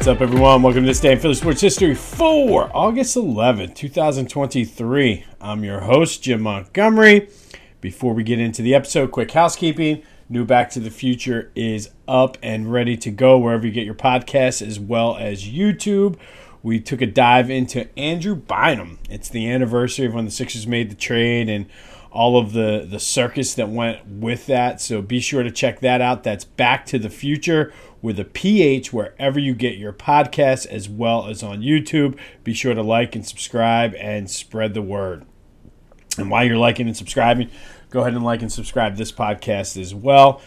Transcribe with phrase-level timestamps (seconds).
[0.00, 0.62] What's up, everyone?
[0.62, 5.26] Welcome to this day in Philly sports history for August 11th, 2023.
[5.42, 7.28] I'm your host, Jim Montgomery.
[7.82, 10.02] Before we get into the episode, quick housekeeping.
[10.30, 13.94] New Back to the Future is up and ready to go wherever you get your
[13.94, 16.18] podcasts as well as YouTube.
[16.62, 19.00] We took a dive into Andrew Bynum.
[19.10, 21.66] It's the anniversary of when the Sixers made the trade and
[22.10, 24.80] all of the, the circus that went with that.
[24.80, 26.24] So be sure to check that out.
[26.24, 31.26] That's Back to the Future with a PH wherever you get your podcasts as well
[31.26, 32.18] as on YouTube.
[32.42, 35.24] Be sure to like and subscribe and spread the word.
[36.18, 37.50] And while you're liking and subscribing,
[37.90, 40.40] go ahead and like and subscribe this podcast as well.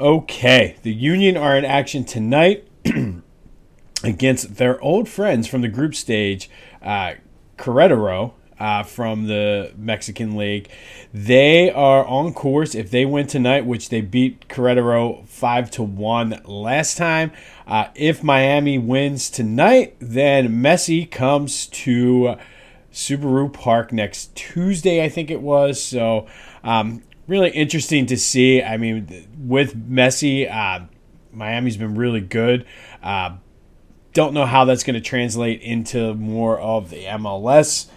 [0.00, 2.66] Okay, the Union are in action tonight
[4.04, 6.50] against their old friends from the group stage,
[6.82, 7.14] uh,
[7.58, 10.68] Querétaro uh, from the Mexican League.
[11.12, 12.74] They are on course.
[12.74, 17.32] If they win tonight, which they beat Querétaro five to one last time,
[17.66, 22.36] uh, if Miami wins tonight, then Messi comes to
[22.92, 25.82] Subaru Park next Tuesday, I think it was.
[25.82, 26.26] So,
[26.62, 28.62] um, really interesting to see.
[28.62, 30.86] I mean, with Messi, uh,
[31.32, 32.64] Miami's been really good.
[33.02, 33.36] Uh,
[34.12, 37.88] don't know how that's going to translate into more of the MLS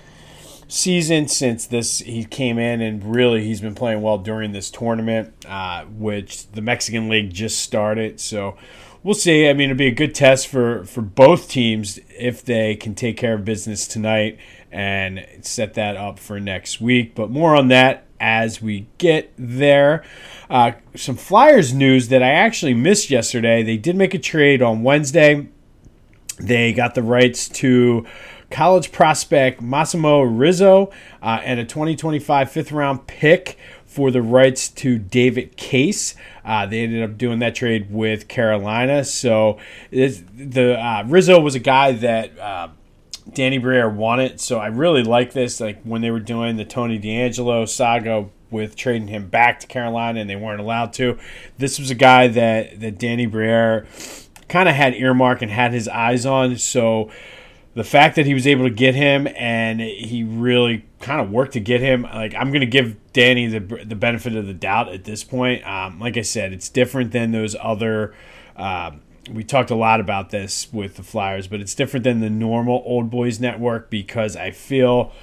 [0.68, 5.34] season since this he came in and really he's been playing well during this tournament,
[5.48, 8.20] uh, which the Mexican League just started.
[8.20, 8.58] So
[9.04, 9.50] we'll see.
[9.50, 13.18] I mean, it'll be a good test for for both teams if they can take
[13.18, 14.40] care of business tonight
[14.72, 17.16] and set that up for next week.
[17.16, 20.04] But more on that as we get there.
[20.50, 23.64] Uh, some Flyers news that I actually missed yesterday.
[23.64, 25.48] They did make a trade on Wednesday.
[26.40, 28.06] They got the rights to
[28.50, 34.98] college prospect Massimo Rizzo uh, and a 2025 fifth round pick for the rights to
[34.98, 36.16] David Kase.
[36.46, 39.04] Uh, they ended up doing that trade with Carolina.
[39.04, 39.58] So
[39.92, 42.70] the uh, Rizzo was a guy that uh,
[43.34, 44.40] Danny Briere wanted.
[44.40, 45.60] So I really like this.
[45.60, 50.22] Like when they were doing the Tony DeAngelo saga with trading him back to Carolina
[50.22, 51.18] and they weren't allowed to.
[51.58, 53.86] This was a guy that that Danny Briere
[54.48, 56.58] kind of had earmark and had his eyes on.
[56.58, 57.12] So
[57.78, 61.54] the fact that he was able to get him and he really kind of worked
[61.54, 64.90] to get him, like I'm going to give Danny the the benefit of the doubt
[64.90, 65.64] at this point.
[65.64, 68.16] Um, like I said, it's different than those other.
[68.56, 68.94] Uh,
[69.32, 72.82] we talked a lot about this with the Flyers, but it's different than the normal
[72.84, 75.14] Old Boys Network because I feel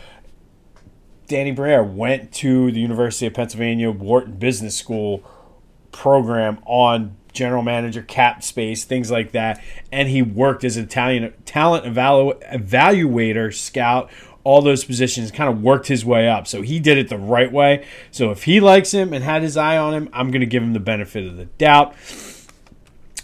[1.26, 5.28] Danny Briere went to the University of Pennsylvania Wharton Business School
[5.90, 9.62] program on general manager, cap space, things like that.
[9.92, 14.10] And he worked as an Italian talent evalu- evaluator, scout,
[14.44, 16.46] all those positions, kind of worked his way up.
[16.46, 17.86] So he did it the right way.
[18.10, 20.62] So if he likes him and had his eye on him, I'm going to give
[20.62, 21.94] him the benefit of the doubt.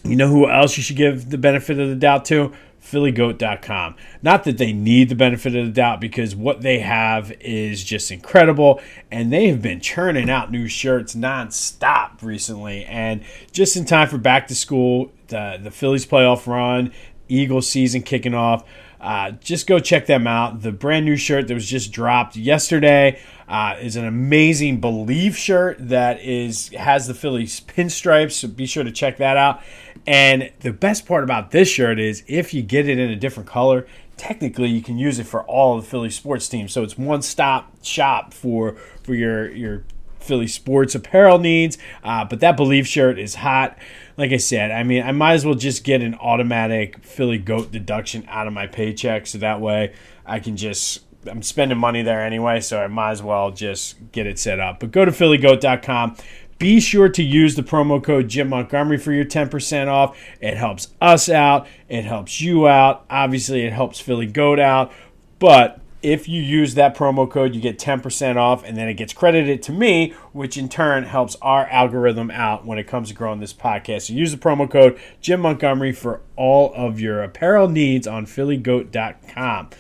[0.02, 2.52] You know who else you should give the benefit of the doubt to?
[2.82, 3.94] phillygoat.com.
[4.22, 8.10] Not that they need the benefit of the doubt because what they have is just
[8.10, 8.80] incredible
[9.10, 14.18] and they have been churning out new shirts nonstop recently and just in time for
[14.18, 16.92] back to school, the, the Phillies playoff run,
[17.28, 18.64] Eagle season kicking off.
[19.00, 20.60] Uh, just go check them out.
[20.60, 25.76] The brand new shirt that was just dropped yesterday uh, is an amazing Believe shirt
[25.88, 28.32] that is has the Phillies pinstripes.
[28.32, 29.62] So be sure to check that out.
[30.10, 33.48] And the best part about this shirt is if you get it in a different
[33.48, 36.72] color, technically you can use it for all the Philly sports teams.
[36.72, 39.84] So it's one stop shop for for your your
[40.18, 41.78] Philly sports apparel needs.
[42.02, 43.78] Uh, but that belief shirt is hot.
[44.16, 47.70] Like I said, I mean, I might as well just get an automatic Philly goat
[47.70, 49.94] deduction out of my paycheck, so that way
[50.26, 54.26] I can just I'm spending money there anyway, so I might as well just get
[54.26, 54.80] it set up.
[54.80, 56.16] But go to phillygoat.com.
[56.60, 60.16] Be sure to use the promo code Jim Montgomery for your 10% off.
[60.42, 61.66] It helps us out.
[61.88, 63.06] It helps you out.
[63.08, 64.92] Obviously, it helps Philly Goat out.
[65.38, 69.14] But if you use that promo code, you get 10% off, and then it gets
[69.14, 73.40] credited to me, which in turn helps our algorithm out when it comes to growing
[73.40, 74.02] this podcast.
[74.02, 79.70] So use the promo code Jim Montgomery for all of your apparel needs on phillygoat.com.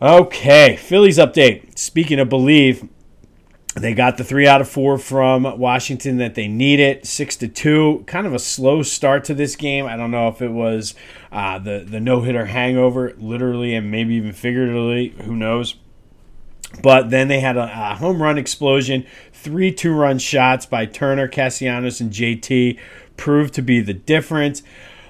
[0.00, 1.76] Okay, Phillies update.
[1.76, 2.88] Speaking of believe,
[3.80, 8.04] they got the three out of four from Washington that they needed, six to two.
[8.06, 9.86] Kind of a slow start to this game.
[9.86, 10.94] I don't know if it was
[11.32, 15.08] uh, the the no hitter hangover, literally and maybe even figuratively.
[15.24, 15.76] Who knows?
[16.82, 19.06] But then they had a, a home run explosion.
[19.32, 22.78] Three two run shots by Turner, Castellanos, and JT
[23.16, 24.62] proved to be the difference.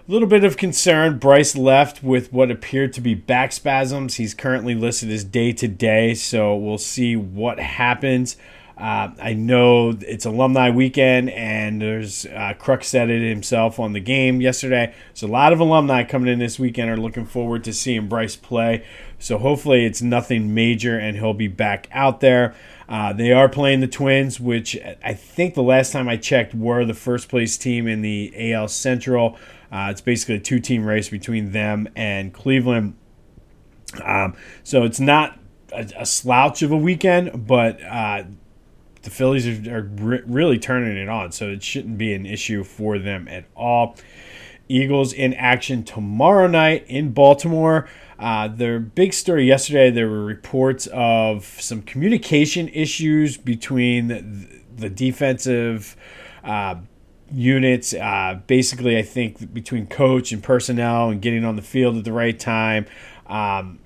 [0.09, 1.19] A little bit of concern.
[1.19, 4.17] Bryce left with what appeared to be back spasms.
[4.17, 8.37] He's currently listed as day to day, so we'll see what happens.
[8.81, 14.01] Uh, I know it's alumni weekend, and there's uh, Kruk said it himself on the
[14.01, 14.95] game yesterday.
[15.13, 18.37] So a lot of alumni coming in this weekend are looking forward to seeing Bryce
[18.37, 18.87] play.
[19.19, 22.55] So hopefully it's nothing major, and he'll be back out there.
[22.89, 26.87] Uh, they are playing the Twins, which I think the last time I checked were
[26.87, 29.37] the first place team in the AL Central.
[29.71, 32.97] Uh, it's basically a two team race between them and Cleveland.
[34.03, 35.39] Um, so it's not
[35.73, 38.25] a, a, slouch of a weekend, but uh,
[39.03, 42.65] the Phillies are, are re- really turning it on, so it shouldn't be an issue
[42.65, 43.97] for them at all.
[44.69, 47.89] Eagles in action tomorrow night in Baltimore.
[48.19, 54.91] Uh, their big story yesterday, there were reports of some communication issues between the, the
[54.91, 55.97] defensive
[56.45, 56.77] uh,
[57.33, 57.95] units.
[57.95, 62.13] Uh, basically, I think between coach and personnel and getting on the field at the
[62.13, 62.87] right time.
[63.27, 63.81] Um,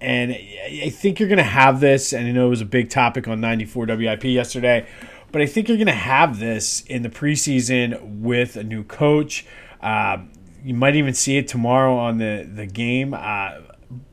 [0.00, 2.90] and I think you're going to have this, and I know it was a big
[2.90, 4.86] topic on 94 WIP yesterday,
[5.32, 9.44] but I think you're going to have this in the preseason with a new coach.
[9.80, 10.18] Uh,
[10.64, 13.14] you might even see it tomorrow on the, the game.
[13.14, 13.52] Uh,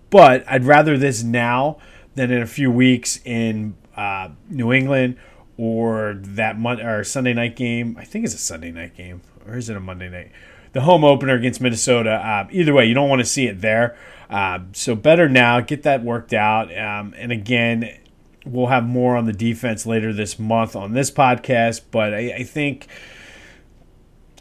[0.09, 1.77] but I'd rather this now
[2.15, 5.17] than in a few weeks in uh, New England
[5.57, 7.97] or that or Sunday night game.
[7.99, 10.31] I think it's a Sunday night game, or is it a Monday night?
[10.75, 12.15] The home opener against Minnesota.
[12.15, 13.97] Uh, either way, you don't want to see it there.
[14.29, 16.67] Uh, so better now, get that worked out.
[16.77, 17.97] Um, and again,
[18.45, 21.83] we'll have more on the defense later this month on this podcast.
[21.91, 22.89] But I, I think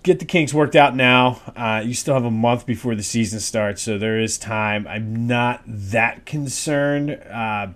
[0.03, 1.41] get the kinks worked out now.
[1.55, 4.89] Uh, you still have a month before the season starts, so there is time.
[4.89, 7.69] I'm not that concerned uh,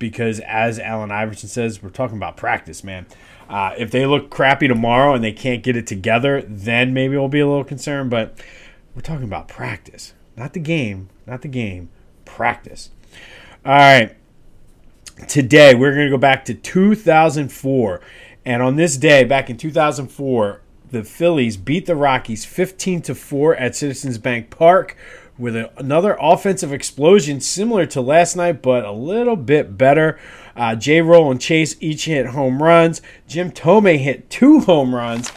[0.00, 3.06] because, as Allen Iverson says, we're talking about practice, man.
[3.50, 7.26] Uh, if they look crappy tomorrow and they can't get it together, then maybe we'll
[7.26, 8.08] be a little concerned.
[8.08, 8.38] But
[8.94, 10.14] we're talking about practice.
[10.36, 11.88] Not the game, not the game,
[12.24, 12.90] practice.
[13.66, 14.16] All right.
[15.26, 18.00] Today, we're going to go back to 2004.
[18.44, 20.62] And on this day, back in 2004,
[20.92, 24.96] the Phillies beat the Rockies 15 to 4 at Citizens Bank Park
[25.36, 30.18] with another offensive explosion similar to last night, but a little bit better.
[30.56, 31.00] Uh, J.
[31.00, 33.00] Roll and Chase each hit home runs.
[33.26, 35.30] Jim Thome hit two home runs,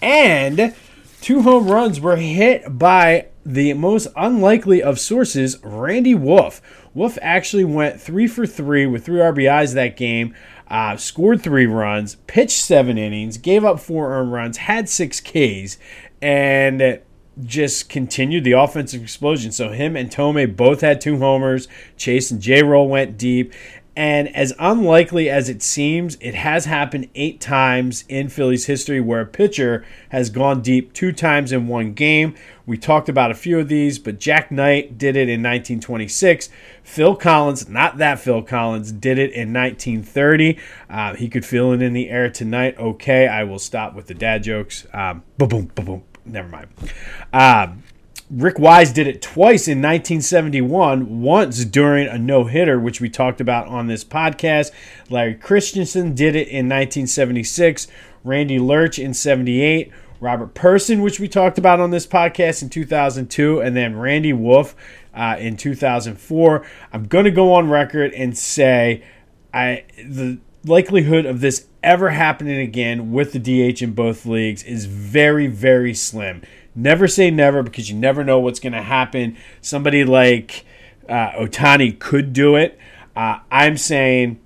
[0.00, 0.74] and
[1.20, 6.60] two home runs were hit by the most unlikely of sources, Randy Wolf.
[6.94, 10.34] Wolf actually went three for three with three RBIs that game,
[10.68, 15.78] uh, scored three runs, pitched seven innings, gave up four earned runs, had six Ks,
[16.20, 17.00] and
[17.42, 19.52] just continued the offensive explosion.
[19.52, 21.68] So him and Thome both had two homers.
[21.96, 23.52] Chase and J Roll went deep.
[24.00, 29.20] And as unlikely as it seems, it has happened eight times in Phillies history where
[29.20, 32.34] a pitcher has gone deep two times in one game.
[32.64, 36.48] We talked about a few of these, but Jack Knight did it in 1926.
[36.82, 40.58] Phil Collins, not that Phil Collins, did it in 1930.
[40.88, 42.78] Uh, he could feel it in the air tonight.
[42.78, 44.86] Okay, I will stop with the dad jokes.
[44.94, 46.02] Um, boom, boom, boom, boom.
[46.24, 46.68] Never mind.
[47.34, 47.82] Um,
[48.30, 53.40] Rick Wise did it twice in 1971, once during a no hitter, which we talked
[53.40, 54.70] about on this podcast.
[55.08, 57.88] Larry Christenson did it in 1976,
[58.22, 59.90] Randy Lerch in 78,
[60.20, 64.76] Robert Person, which we talked about on this podcast in 2002, and then Randy Wolf
[65.12, 66.64] uh, in 2004.
[66.92, 69.02] I'm going to go on record and say
[69.52, 74.84] I the likelihood of this ever happening again with the DH in both leagues is
[74.84, 76.42] very, very slim.
[76.74, 79.36] Never say never because you never know what's going to happen.
[79.60, 80.64] Somebody like
[81.08, 82.78] uh, Ohtani could do it.
[83.16, 84.40] Uh, I'm saying,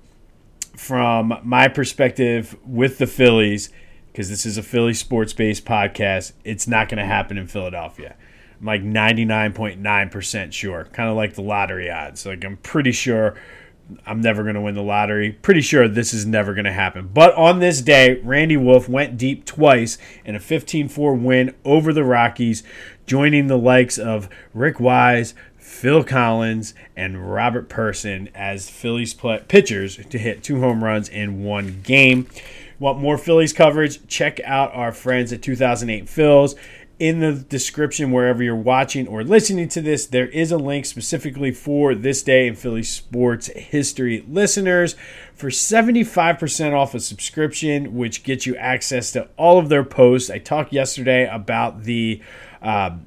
[0.75, 3.69] from my perspective with the Phillies,
[4.11, 8.15] because this is a Philly sports based podcast, it's not going to happen in Philadelphia.
[8.59, 12.25] I'm like 99.9% sure, kind of like the lottery odds.
[12.25, 13.35] Like, I'm pretty sure
[14.05, 15.31] I'm never going to win the lottery.
[15.31, 17.09] Pretty sure this is never going to happen.
[17.13, 21.93] But on this day, Randy Wolf went deep twice in a 15 4 win over
[21.93, 22.63] the Rockies,
[23.05, 30.17] joining the likes of Rick Wise, Phil Collins, and Robert Person as Phillies pitchers to
[30.17, 32.27] hit two home runs in one game.
[32.79, 34.05] Want more Phillies coverage?
[34.07, 36.55] Check out our friends at 2008 Phils
[36.97, 41.51] in the description wherever you're watching or listening to this, there is a link specifically
[41.51, 44.95] for this day in Philly sports history listeners
[45.33, 50.29] for 75% off a subscription, which gets you access to all of their posts.
[50.29, 52.21] I talked yesterday about the.
[52.61, 52.97] Uh,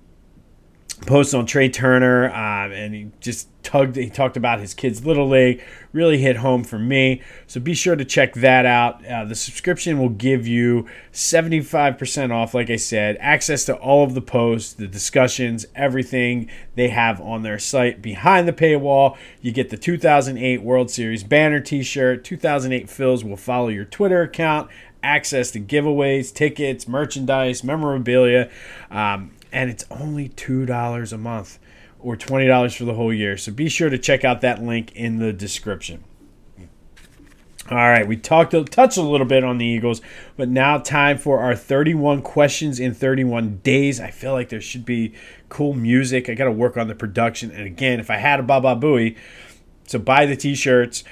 [1.07, 3.97] post on Trea Turner, um, and he just tugged.
[3.97, 5.63] He talked about his kids' little league.
[5.93, 7.23] Really hit home for me.
[7.47, 9.05] So be sure to check that out.
[9.07, 12.55] Uh, the subscription will give you 75% off.
[12.55, 17.43] Like I said, access to all of the posts, the discussions, everything they have on
[17.43, 19.17] their site behind the paywall.
[19.41, 22.25] You get the 2008 World Series banner T-shirt.
[22.25, 24.71] 2008 Phils will follow your Twitter account.
[25.03, 28.51] Access to giveaways, tickets, merchandise, memorabilia.
[28.91, 31.59] Um, and it's only $2 a month
[31.99, 33.37] or $20 for the whole year.
[33.37, 36.05] So be sure to check out that link in the description.
[37.71, 40.01] All right, we talked touched a little bit on the Eagles,
[40.39, 44.01] but now time for our 31 questions in 31 days.
[44.01, 45.13] I feel like there should be
[45.51, 46.31] cool music.
[46.31, 47.51] I got to work on the production.
[47.51, 49.19] And again, if I had a Baba Booey,
[49.87, 51.05] so buy the t-shirts,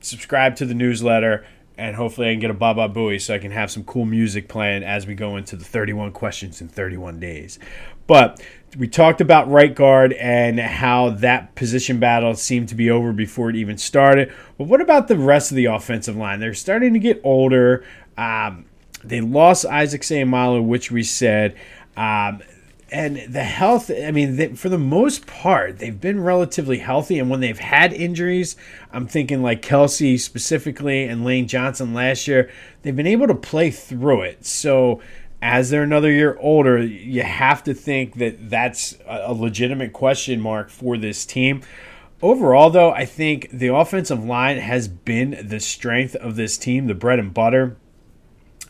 [0.00, 1.46] subscribe to the newsletter,
[1.78, 4.48] and hopefully I can get a Baba Booey so I can have some cool music
[4.48, 7.58] playing as we go into the 31 questions in 31 days.
[8.06, 8.42] But
[8.78, 13.50] we talked about right guard and how that position battle seemed to be over before
[13.50, 14.32] it even started.
[14.58, 16.40] But what about the rest of the offensive line?
[16.40, 17.84] They're starting to get older.
[18.16, 18.66] Um,
[19.04, 21.56] they lost Isaac Seumalo, which we said.
[21.96, 22.42] Um,
[22.92, 27.18] and the health, I mean, they, for the most part, they've been relatively healthy.
[27.18, 28.54] And when they've had injuries,
[28.92, 32.50] I'm thinking like Kelce specifically and Lane Johnson last year,
[32.82, 34.44] they've been able to play through it.
[34.44, 35.00] So
[35.40, 40.70] as they're another year older, you have to think that that's a legitimate question mark
[40.70, 41.62] for this team.
[42.22, 46.94] Overall, though, I think the offensive line has been the strength of this team, the
[46.94, 47.76] bread and butter.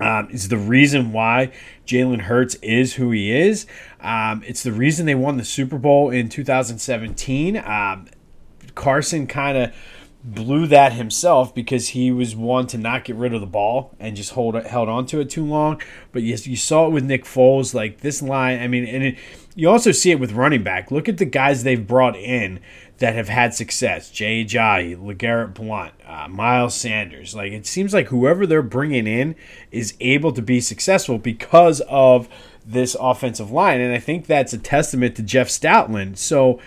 [0.02, 1.52] Um, is the reason why
[1.86, 3.66] Jalen Hurts is who he is.
[4.00, 7.56] Um, it's the reason they won the Super Bowl in 2017.
[7.56, 8.08] Um,
[8.74, 9.74] Carson kind of
[10.24, 14.16] blew that himself because he was one to not get rid of the ball and
[14.16, 15.80] just hold it, held on to it too long.
[16.12, 17.74] But yes, you saw it with Nick Foles.
[17.74, 19.18] Like this line, I mean, and it,
[19.54, 20.90] you also see it with running back.
[20.90, 22.60] Look at the guys they've brought in
[22.98, 27.34] that have had success: Jay Ajayi, LeGarrette Blount, uh, Miles Sanders.
[27.34, 29.34] Like it seems like whoever they're bringing in
[29.70, 32.28] is able to be successful because of
[32.64, 36.16] this offensive line, and I think that's a testament to Jeff Stoutland.
[36.16, 36.60] So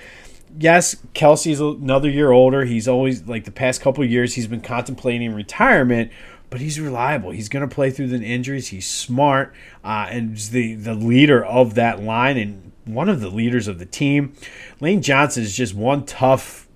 [0.60, 2.66] yes, Kelce's another year older.
[2.66, 6.12] He's always like the past couple years he's been contemplating retirement,
[6.50, 7.32] but he's reliable.
[7.32, 8.68] He's going to play through the injuries.
[8.68, 13.68] He's smart uh, and the the leader of that line and one of the leaders
[13.68, 14.34] of the team.
[14.80, 16.68] Lane Johnson is just one tough.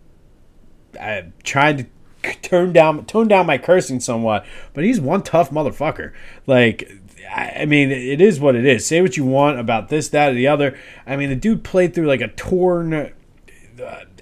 [0.99, 1.77] I tried
[2.23, 6.13] to turn down tone down my cursing somewhat, but he's one tough motherfucker.
[6.47, 6.91] Like
[7.31, 8.85] I mean, it is what it is.
[8.85, 10.77] Say what you want about this, that, or the other.
[11.05, 13.09] I mean, the dude played through like a torn uh,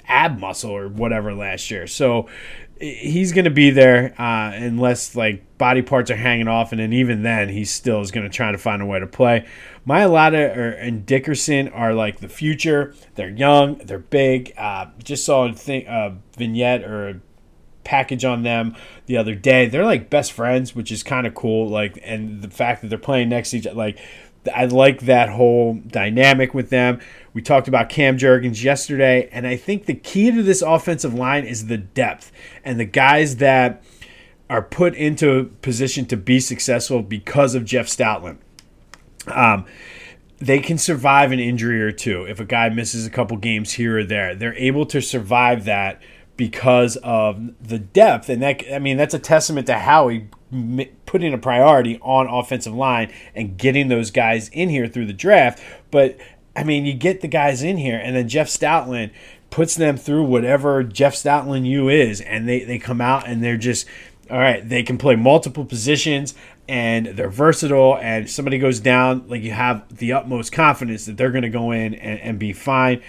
[0.07, 1.87] ab muscle or whatever last year.
[1.87, 2.27] So
[2.79, 6.93] he's going to be there uh, unless like body parts are hanging off, and then
[6.93, 9.45] even then he still is going to try to find a way to play.
[9.87, 12.93] Mailata or, and Dickerson are like the future.
[13.15, 14.53] They're young, they're big.
[14.57, 17.19] Uh, just saw a thing, a vignette or a
[17.83, 19.67] package on them the other day.
[19.67, 21.69] They're like best friends, which is kind of cool.
[21.69, 23.97] Like, and the fact that they're playing next to each other, like
[24.53, 26.99] I like that whole dynamic with them.
[27.33, 31.45] We talked about Cam Jurgens yesterday, and I think the key to this offensive line
[31.45, 32.31] is the depth
[32.63, 33.83] and the guys that
[34.49, 38.37] are put into position to be successful because of Jeff Stoutland.
[39.27, 39.65] Um,
[40.39, 43.99] they can survive an injury or two if a guy misses a couple games here
[43.99, 44.35] or there.
[44.35, 46.01] They're able to survive that
[46.37, 50.27] because of the depth, and that I mean that's a testament to how he
[51.05, 55.61] putting a priority on offensive line and getting those guys in here through the draft.
[55.91, 56.17] But
[56.55, 59.11] I mean, you get the guys in here, and then Jeff Stoutland
[59.49, 63.57] puts them through whatever Jeff Stoutland you is, and they they come out and they're
[63.57, 63.87] just
[64.29, 64.67] all right.
[64.67, 66.35] They can play multiple positions
[66.67, 67.97] and they're versatile.
[67.97, 71.71] And somebody goes down, like you have the utmost confidence that they're going to go
[71.71, 73.01] in and, and, be fine.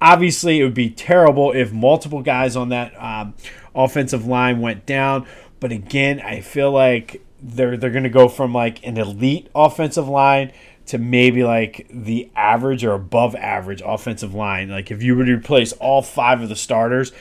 [0.00, 3.34] Obviously, it would be terrible if multiple guys on that um,
[3.74, 5.26] offensive line went down
[5.60, 10.08] but again, I feel like they're they're going to go from like an elite offensive
[10.08, 10.52] line
[10.86, 14.68] to maybe like the average or above average offensive line.
[14.68, 17.12] Like if you were to replace all five of the starters,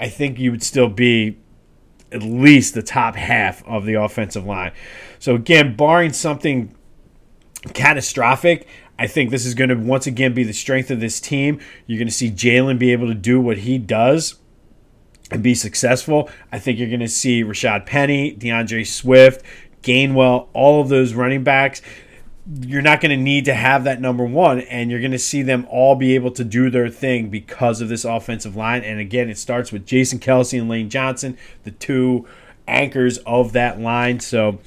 [0.00, 1.38] I think you would still be
[2.12, 4.72] at least the top half of the offensive line.
[5.18, 6.74] So again, barring something
[7.74, 8.66] catastrophic,
[8.98, 11.60] I think this is going to once again be the strength of this team.
[11.86, 14.36] You're going to see Jalen be able to do what he does
[15.30, 19.44] and be successful, I think you're going to see Rashad Penny, D'Andre Swift,
[19.82, 21.82] Gainwell, all of those running backs.
[22.60, 25.42] You're not going to need to have that number one, and you're going to see
[25.42, 28.84] them all be able to do their thing because of this offensive line.
[28.84, 32.26] And again, it starts with Jason Kelce and Lane Johnson, the two
[32.68, 34.20] anchors of that line.
[34.20, 34.60] So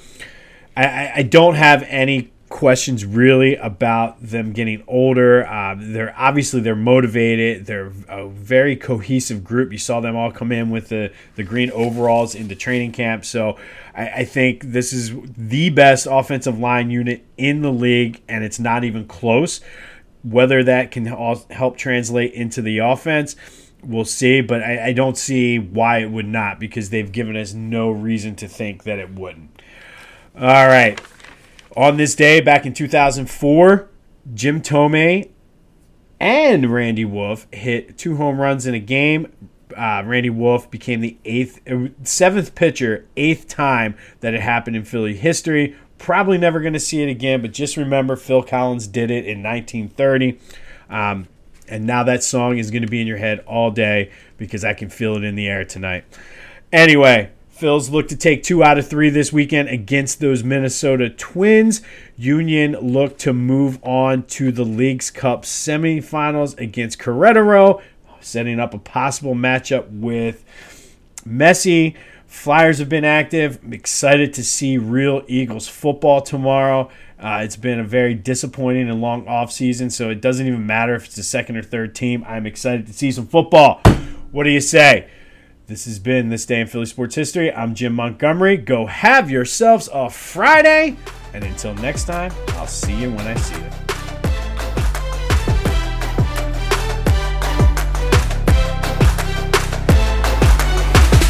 [0.75, 5.46] I, I don't have any questions really about them getting older.
[5.48, 7.65] Uh, they're obviously they're motivated.
[7.65, 9.72] They're a very cohesive group.
[9.72, 13.24] You saw them all come in with the the green overalls into training camp.
[13.24, 13.58] So
[13.96, 18.60] I, I think this is the best offensive line unit in the league, and it's
[18.60, 19.62] not even close.
[20.22, 23.36] Whether that can help translate into the offense
[23.82, 27.53] we'll see, but I, I, don't see why it would not because they've given us
[27.53, 29.62] no reason to think that it wouldn't.
[30.36, 31.00] All right.
[31.79, 33.89] On this day, back in 2004,
[34.33, 35.29] Jim Thome
[36.19, 39.31] and Randy Wolf hit two home runs in a game.
[39.77, 44.83] Uh, Randy Wolf became the eighth, uh, seventh pitcher, eighth time that it happened in
[44.83, 45.74] Philly history.
[45.98, 49.41] Probably never going to see it again, but just remember Phil Collins did it in
[49.41, 50.38] 1930.
[50.89, 51.29] Um,
[51.69, 54.74] and now that song is going to be in your head all day because I
[54.74, 56.03] can feel it in the air tonight.
[56.74, 61.82] Anyway, Phils look to take two out of three this weekend against those Minnesota Twins.
[62.16, 67.82] Union look to move on to the Leagues Cup semifinals against Querétaro,
[68.22, 70.46] setting up a possible matchup with
[71.28, 71.98] Messi.
[72.28, 73.60] Flyers have been active.
[73.62, 76.89] I'm excited to see real Eagles football tomorrow.
[77.20, 81.08] Uh, it's been a very disappointing and long offseason, so it doesn't even matter if
[81.08, 82.24] it's the second or third team.
[82.25, 83.82] I'm excited to see some football.
[84.32, 85.10] What do you say?
[85.69, 87.53] This has been This Day in Philly Sports History.
[87.53, 88.57] I'm Jim Montgomery.
[88.57, 90.97] Go have yourselves a Friday.
[91.35, 93.78] And until next time, I'll see you when I see you.